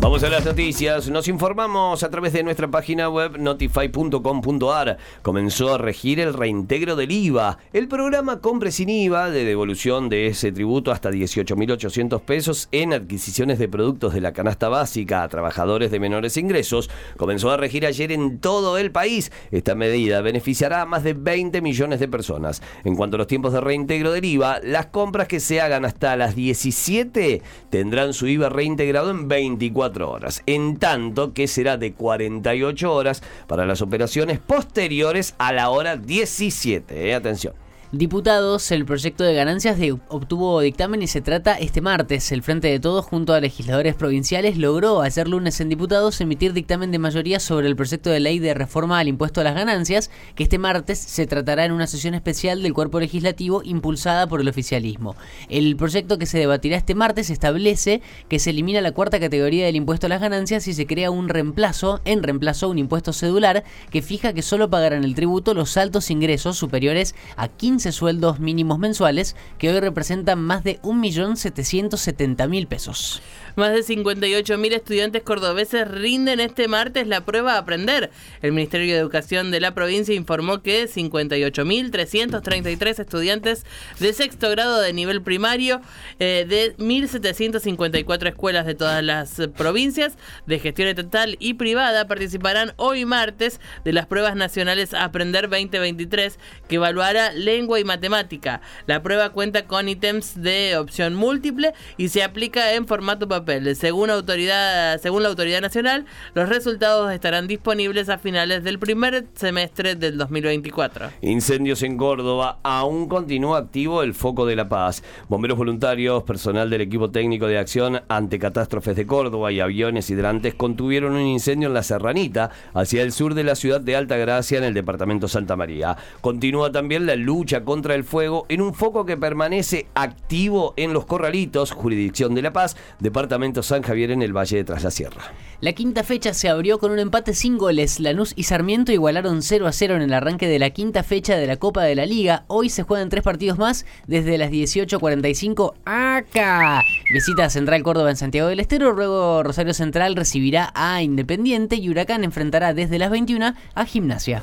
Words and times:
Vamos 0.00 0.24
a 0.24 0.28
las 0.28 0.44
noticias. 0.44 1.08
Nos 1.08 1.28
informamos 1.28 2.02
a 2.02 2.10
través 2.10 2.32
de 2.32 2.42
nuestra 2.42 2.68
página 2.68 3.08
web 3.08 3.38
notify.com.ar. 3.38 4.98
Comenzó 5.22 5.74
a 5.74 5.78
regir 5.78 6.20
el 6.20 6.34
reintegro 6.34 6.96
del 6.96 7.12
IVA. 7.12 7.58
El 7.72 7.88
programa 7.88 8.40
Compre 8.40 8.72
sin 8.72 8.88
IVA 8.88 9.30
de 9.30 9.44
devolución 9.44 10.08
de 10.08 10.26
ese 10.26 10.50
tributo 10.50 10.90
hasta 10.90 11.10
18.800 11.10 12.20
pesos 12.22 12.68
en 12.72 12.92
adquisiciones 12.92 13.58
de 13.58 13.68
productos 13.68 14.14
de 14.14 14.20
la 14.20 14.32
canasta 14.32 14.68
básica 14.68 15.22
a 15.22 15.28
trabajadores 15.28 15.90
de 15.90 16.00
menores 16.00 16.36
ingresos 16.36 16.90
comenzó 17.16 17.50
a 17.50 17.56
regir 17.56 17.86
ayer 17.86 18.12
en 18.12 18.38
todo 18.38 18.78
el 18.78 18.90
país. 18.90 19.30
Esta 19.50 19.74
medida 19.74 20.20
beneficiará 20.20 20.82
a 20.82 20.86
más 20.86 21.04
de 21.04 21.14
20 21.14 21.60
millones 21.60 22.00
de 22.00 22.08
personas. 22.08 22.62
En 22.84 22.96
cuanto 22.96 23.16
a 23.16 23.18
los 23.18 23.26
tiempos 23.26 23.52
de 23.52 23.60
reintegro 23.60 24.12
del 24.12 24.24
IVA, 24.24 24.60
las 24.62 24.86
compras 24.86 25.28
que 25.28 25.40
se 25.40 25.60
hagan 25.60 25.84
hasta 25.84 26.16
las 26.16 26.34
17 26.34 27.42
tendrán 27.70 28.12
su 28.12 28.26
IVA 28.26 28.48
reintegrado 28.48 29.10
en 29.10 29.28
24 29.28 29.81
horas, 29.82 30.42
en 30.46 30.76
tanto 30.76 31.32
que 31.32 31.48
será 31.48 31.76
de 31.76 31.92
48 31.92 32.92
horas 32.92 33.22
para 33.46 33.66
las 33.66 33.82
operaciones 33.82 34.38
posteriores 34.38 35.34
a 35.38 35.52
la 35.52 35.70
hora 35.70 35.96
17. 35.96 37.08
Eh, 37.08 37.14
atención. 37.14 37.54
Diputados, 37.92 38.70
el 38.70 38.86
proyecto 38.86 39.22
de 39.22 39.34
ganancias 39.34 39.78
obtuvo 40.08 40.62
dictamen 40.62 41.02
y 41.02 41.08
se 41.08 41.20
trata 41.20 41.58
este 41.58 41.82
martes. 41.82 42.32
El 42.32 42.42
Frente 42.42 42.68
de 42.68 42.80
Todos, 42.80 43.04
junto 43.04 43.34
a 43.34 43.40
legisladores 43.40 43.94
provinciales, 43.94 44.56
logró 44.56 45.02
ayer 45.02 45.28
lunes 45.28 45.60
en 45.60 45.68
diputados 45.68 46.18
emitir 46.22 46.54
dictamen 46.54 46.90
de 46.90 46.98
mayoría 46.98 47.38
sobre 47.38 47.68
el 47.68 47.76
proyecto 47.76 48.08
de 48.08 48.20
ley 48.20 48.38
de 48.38 48.54
reforma 48.54 48.98
al 48.98 49.08
impuesto 49.08 49.42
a 49.42 49.44
las 49.44 49.54
ganancias, 49.54 50.10
que 50.34 50.44
este 50.44 50.56
martes 50.56 50.98
se 51.00 51.26
tratará 51.26 51.66
en 51.66 51.72
una 51.72 51.86
sesión 51.86 52.14
especial 52.14 52.62
del 52.62 52.72
cuerpo 52.72 52.98
legislativo 52.98 53.60
impulsada 53.62 54.26
por 54.26 54.40
el 54.40 54.48
oficialismo. 54.48 55.14
El 55.50 55.76
proyecto 55.76 56.16
que 56.16 56.24
se 56.24 56.38
debatirá 56.38 56.78
este 56.78 56.94
martes 56.94 57.28
establece 57.28 58.00
que 58.30 58.38
se 58.38 58.48
elimina 58.48 58.80
la 58.80 58.92
cuarta 58.92 59.20
categoría 59.20 59.66
del 59.66 59.76
impuesto 59.76 60.06
a 60.06 60.08
las 60.08 60.22
ganancias 60.22 60.66
y 60.66 60.72
se 60.72 60.86
crea 60.86 61.10
un 61.10 61.28
reemplazo, 61.28 62.00
en 62.06 62.22
reemplazo 62.22 62.70
un 62.70 62.78
impuesto 62.78 63.12
cedular, 63.12 63.64
que 63.90 64.00
fija 64.00 64.32
que 64.32 64.40
solo 64.40 64.70
pagarán 64.70 65.04
el 65.04 65.14
tributo 65.14 65.52
los 65.52 65.76
altos 65.76 66.10
ingresos 66.10 66.56
superiores 66.56 67.14
a 67.36 67.48
15 67.48 67.81
sueldos 67.90 68.38
mínimos 68.38 68.78
mensuales, 68.78 69.34
que 69.58 69.70
hoy 69.70 69.80
representan 69.80 70.40
más 70.40 70.62
de 70.62 70.80
1.770.000 70.82 72.68
pesos. 72.68 73.22
Más 73.56 73.72
de 73.72 73.80
58.000 73.80 74.72
estudiantes 74.72 75.22
cordobeses 75.22 75.88
rinden 75.88 76.40
este 76.40 76.68
martes 76.68 77.06
la 77.06 77.24
prueba 77.24 77.56
aprender. 77.58 78.10
El 78.40 78.52
Ministerio 78.52 78.94
de 78.94 79.00
Educación 79.00 79.50
de 79.50 79.60
la 79.60 79.74
provincia 79.74 80.14
informó 80.14 80.62
que 80.62 80.88
58.333 80.88 83.00
estudiantes 83.00 83.66
de 83.98 84.12
sexto 84.12 84.50
grado 84.50 84.80
de 84.80 84.92
nivel 84.92 85.22
primario 85.22 85.80
eh, 86.18 86.44
de 86.48 86.76
1.754 86.76 88.28
escuelas 88.28 88.66
de 88.66 88.74
todas 88.74 89.02
las 89.02 89.40
provincias 89.56 90.18
de 90.46 90.58
gestión 90.58 90.88
estatal 90.88 91.36
y 91.38 91.54
privada 91.54 92.06
participarán 92.06 92.74
hoy 92.76 93.04
martes 93.04 93.60
de 93.84 93.92
las 93.92 94.06
pruebas 94.06 94.36
nacionales 94.36 94.94
Aprender 94.94 95.48
2023 95.48 96.38
que 96.68 96.76
evaluará 96.76 97.32
lengua 97.32 97.71
y 97.78 97.84
matemática. 97.84 98.60
La 98.86 99.02
prueba 99.02 99.30
cuenta 99.30 99.66
con 99.66 99.88
ítems 99.88 100.40
de 100.40 100.76
opción 100.76 101.14
múltiple 101.14 101.72
y 101.96 102.08
se 102.08 102.22
aplica 102.22 102.74
en 102.74 102.86
formato 102.86 103.28
papel 103.28 103.52
según, 103.74 104.10
autoridad, 104.10 105.00
según 105.00 105.22
la 105.22 105.28
autoridad 105.28 105.60
nacional, 105.60 106.06
los 106.34 106.48
resultados 106.48 107.12
estarán 107.12 107.46
disponibles 107.46 108.08
a 108.08 108.18
finales 108.18 108.64
del 108.64 108.78
primer 108.78 109.26
semestre 109.34 109.94
del 109.94 110.18
2024. 110.18 111.10
Incendios 111.22 111.82
en 111.82 111.96
Córdoba. 111.96 112.58
Aún 112.62 113.08
continúa 113.08 113.58
activo 113.58 114.02
el 114.02 114.14
foco 114.14 114.46
de 114.46 114.56
la 114.56 114.68
paz. 114.68 115.02
Bomberos 115.28 115.58
voluntarios, 115.58 116.22
personal 116.24 116.70
del 116.70 116.80
equipo 116.80 117.10
técnico 117.10 117.46
de 117.46 117.58
acción 117.58 118.02
ante 118.08 118.38
catástrofes 118.38 118.96
de 118.96 119.06
Córdoba 119.06 119.52
y 119.52 119.60
aviones 119.60 120.10
hidrantes 120.10 120.54
contuvieron 120.54 121.14
un 121.14 121.26
incendio 121.26 121.68
en 121.68 121.74
la 121.74 121.82
Serranita, 121.82 122.50
hacia 122.74 123.02
el 123.02 123.12
sur 123.12 123.34
de 123.34 123.44
la 123.44 123.54
ciudad 123.54 123.80
de 123.80 123.96
Alta 123.96 124.16
Gracia, 124.16 124.58
en 124.58 124.64
el 124.64 124.74
departamento 124.74 125.28
Santa 125.28 125.56
María. 125.56 125.96
Continúa 126.20 126.72
también 126.72 127.06
la 127.06 127.16
contra 127.64 127.94
el 127.94 128.04
fuego 128.04 128.46
en 128.48 128.60
un 128.60 128.74
foco 128.74 129.06
que 129.06 129.16
permanece 129.16 129.86
activo 129.94 130.74
en 130.76 130.92
los 130.92 131.06
Corralitos, 131.06 131.72
jurisdicción 131.72 132.34
de 132.34 132.42
La 132.42 132.52
Paz, 132.52 132.76
departamento 133.00 133.62
San 133.62 133.82
Javier 133.82 134.10
en 134.10 134.22
el 134.22 134.36
Valle 134.36 134.58
de 134.58 134.64
Tras 134.64 134.84
la 134.84 134.90
Sierra. 134.90 135.32
La 135.60 135.72
quinta 135.72 136.02
fecha 136.02 136.34
se 136.34 136.48
abrió 136.48 136.78
con 136.78 136.90
un 136.90 136.98
empate 136.98 137.34
sin 137.34 137.56
goles. 137.56 138.00
Lanús 138.00 138.32
y 138.34 138.44
Sarmiento 138.44 138.90
igualaron 138.90 139.42
0 139.42 139.66
a 139.66 139.72
0 139.72 139.96
en 139.96 140.02
el 140.02 140.12
arranque 140.12 140.48
de 140.48 140.58
la 140.58 140.70
quinta 140.70 141.02
fecha 141.02 141.36
de 141.36 141.46
la 141.46 141.56
Copa 141.56 141.84
de 141.84 141.94
la 141.94 142.04
Liga. 142.04 142.44
Hoy 142.48 142.68
se 142.68 142.82
juegan 142.82 143.08
tres 143.08 143.22
partidos 143.22 143.58
más 143.58 143.86
desde 144.06 144.38
las 144.38 144.50
18.45 144.50 145.74
acá. 145.84 146.82
Visita 147.12 147.48
Central 147.48 147.82
Córdoba 147.82 148.10
en 148.10 148.16
Santiago 148.16 148.48
del 148.48 148.60
Estero. 148.60 148.92
Luego 148.92 149.42
Rosario 149.42 149.74
Central 149.74 150.16
recibirá 150.16 150.72
a 150.74 151.02
Independiente 151.02 151.76
y 151.76 151.88
Huracán 151.88 152.24
enfrentará 152.24 152.74
desde 152.74 152.98
las 152.98 153.10
21 153.10 153.54
a 153.74 153.84
Gimnasia. 153.84 154.42